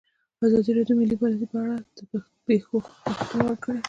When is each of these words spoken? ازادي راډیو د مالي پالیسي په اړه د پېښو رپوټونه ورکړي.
ازادي 0.45 0.71
راډیو 0.77 0.95
د 0.97 0.99
مالي 0.99 1.15
پالیسي 1.21 1.47
په 1.51 1.57
اړه 1.63 1.75
د 1.97 1.99
پېښو 2.47 2.77
رپوټونه 3.09 3.43
ورکړي. 3.45 3.79